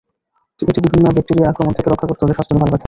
এটি 0.71 0.79
বিভিন্ন 0.85 1.07
ব্যাকটেরিয়ার 1.15 1.51
আক্রমণ 1.53 1.73
থেকে 1.77 1.87
রক্ষা 1.91 2.05
করে 2.07 2.17
ত্বকের 2.19 2.35
স্বাস্থ্যকে 2.37 2.61
ভালো 2.61 2.71
রাখে। 2.71 2.79